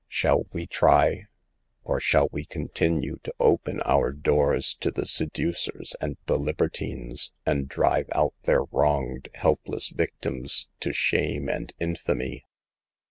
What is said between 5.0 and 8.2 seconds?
seducers and the libertines, and drive